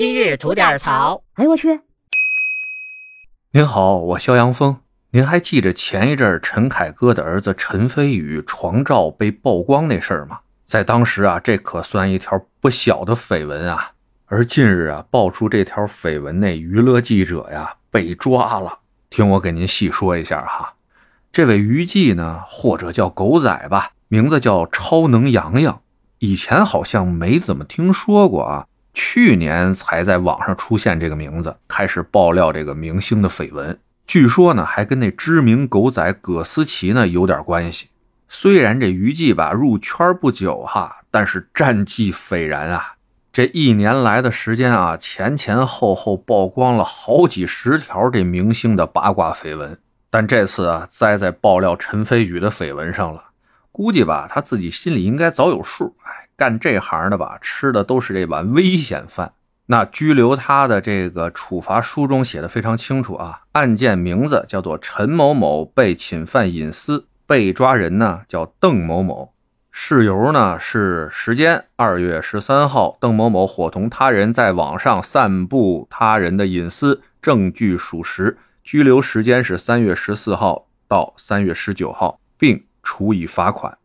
[0.00, 1.22] 今日吐点槽。
[1.34, 1.78] 哎呦我去！
[3.52, 4.78] 您好，我肖阳峰。
[5.10, 10.40] 您还记着前一阵陈凯歌的儿子陈飞宇床照被曝光那事儿吗？
[10.64, 13.92] 在当时啊，这可算一条不小的绯闻啊。
[14.24, 18.78] 而近日啊，爆出这条绯闻那娱乐记者呀被抓了。
[19.10, 20.76] 听我给您细说一下哈。
[21.30, 25.82] 这位娱记呢，或者叫狗仔吧，名字叫超能洋洋。
[26.20, 33.78] 以前好像没怎么听说过啊，去年才在网上出现这个名字，开始爆料这个明星的绯闻。
[34.06, 37.88] 据说呢，还跟那知名狗仔葛思琪呢有点关系。
[38.28, 42.94] 虽然这娱记吧入圈不久哈，但是战绩斐然啊。
[43.32, 49.78] 这一年来的时间啊，前前后后曝光了好几十条这明星的八卦绯闻。
[50.10, 53.26] 但这次啊，栽在爆料陈飞宇的绯闻上了。
[53.70, 55.94] 估计吧，他自己心里应该早有数。
[56.02, 59.34] 哎，干这行的吧，吃的都是这碗危险饭。
[59.66, 69.34] 那拘留他的这个处罚书中写的非常清楚啊，案件名字叫做陈某某被侵犯隐私，被抓人呢叫邓某某，
[69.70, 83.76] 事由呢是时间二月十三号，邓某某伙同他人在网上散布他人的隐私，证据属实，拘留时间是三月十四号到三月十九号，并处以罚款。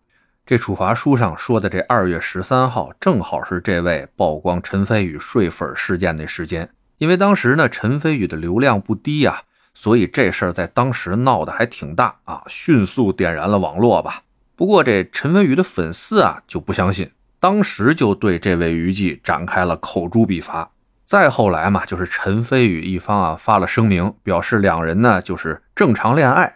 [0.48, 6.70] 这处罚书上说的这二月十三号，正好是这位曝光陈飞宇睡粉事件的时间。
[7.00, 9.42] 因为当时呢，陈飞宇的流量不低呀，
[9.74, 14.22] 所以这事儿在当时闹得还挺大啊，迅速点燃了网络吧。
[14.56, 20.70] 不过这陈飞宇的粉丝啊就不相信，当时就对这位娱记展开了口诛笔伐。
[21.08, 26.56] 再后来嘛，就是陈飞宇一方啊发了声明，表示两人呢就是正常恋爱。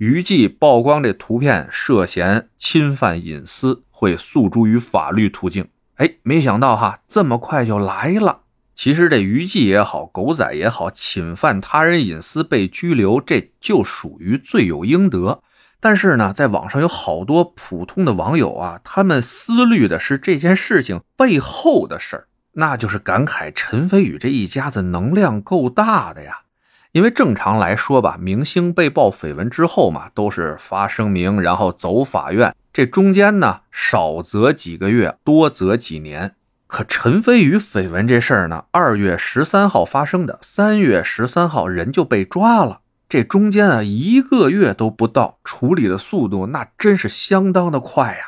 [0.00, 5.68] 娱记曝光这图片涉嫌侵犯隐私，会诉诸于法律途径。
[5.96, 8.44] 哎，没想到哈，这么快就来了。
[8.74, 15.42] 其实这娱记也好，狗仔也好，侵犯他人隐私被拘留，这就属于罪有应得。
[15.80, 26.44] 但是呢，在网上有好多普通的网友啊，他们思虑的是这件事情背后的事儿，那就是感慨陈飞宇这一家子能量够大的呀。
[26.92, 32.52] 因为正常来说吧，明星被曝绯闻之后嘛，都是发声明，然后走法院。
[32.72, 36.34] 这中间呢，少则几个月，多则几年。
[36.66, 42.80] 可陈飞宇绯闻这事儿呢，二月十三号发生的，三月十三号人就被抓了。
[43.08, 48.24] 这中间啊，一个月都不到，处理的速度那真是相当的快呀。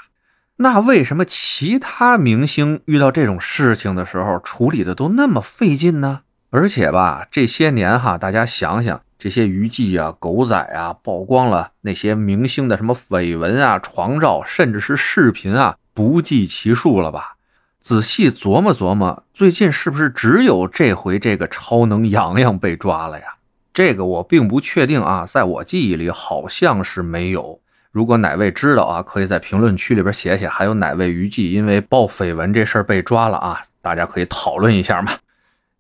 [0.57, 6.21] 那为什么其他明星遇到这种事情的时候，处理的都那么费劲呢？
[6.55, 17.37] 而且吧，这些年哈，大家想想，这些娱记啊、狗仔啊，曝光了那些明星的什么绯闻啊、床照，甚至是视频啊，不计其数了吧？
[17.81, 23.25] 仔细琢磨琢磨，最近是不是只有这回这个超能洋洋被抓了呀？
[23.73, 27.59] 这个我并不确定啊，在我记忆里好像是没有。
[27.93, 33.63] 如果哪位知道啊，可以在评论区里边写写，还有哪位娱记因为爆绯闻这事儿被抓了啊？
[33.81, 35.13] 大家可以讨论一下嘛。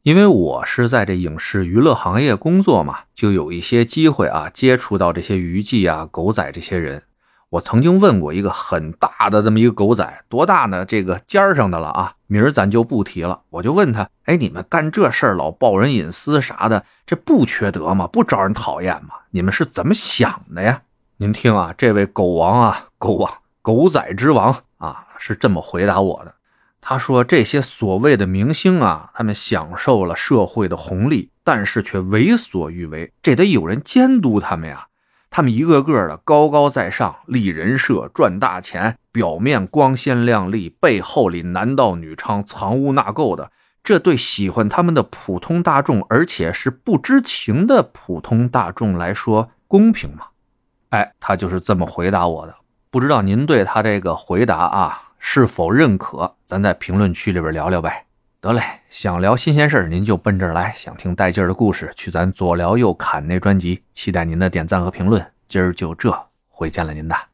[0.02, 7.04] 因为我是在这影视娱乐行业工作嘛，就有一些机会啊，接触到这些娱记啊、狗仔这些人。
[7.50, 10.84] 我曾经问过一个很大的这么一个狗仔，多大呢？
[10.84, 13.42] 这个尖儿上的了啊，名儿咱就不提了。
[13.50, 18.08] 我就问他，哎，你们干这事儿老爆人隐私啥的，这不缺德吗？
[18.08, 19.14] 不招人讨厌吗？
[19.30, 20.82] 你们是怎么想的呀？
[21.18, 26.34] 您听啊，这位狗王啊，狗王，狗仔之王啊，是这么回答我的。
[26.84, 34.88] 他说：“这些所谓的明星啊，他们享受了社会的红利，但是却为所欲为，这得有人监督他们呀。
[35.30, 43.52] 他们一个个的高高在上，立人设，赚大钱，表面光鲜亮丽，背后里男盗女娼，藏污纳垢的。
[43.84, 50.26] 这对喜欢他们的普通大众，而且是不知情的普通大众来说，公平吗？”
[50.90, 52.54] 哎，他就是这么回答我的。
[52.90, 55.11] 不知道您对他这个回答啊？
[55.24, 56.34] 是否认可？
[56.44, 58.06] 咱在评论区里边聊聊呗。
[58.40, 58.60] 得嘞，
[58.90, 63.84] 想聊新鲜事儿，您就奔这儿来；想听带劲儿的故事，去咱左聊右侃那专辑。
[63.92, 65.24] 期待您的点赞和评论。
[65.48, 66.12] 今儿就这，
[66.48, 67.31] 回见了您的。